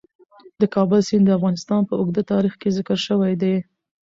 د 0.61 0.61
کابل 0.75 0.99
سیند 1.07 1.25
د 1.27 1.31
افغانستان 1.37 1.81
په 1.89 1.93
اوږده 1.99 2.23
تاریخ 2.31 2.53
کې 2.61 2.75
ذکر 2.77 2.97
شوی 3.07 3.33
دی. 3.41 3.55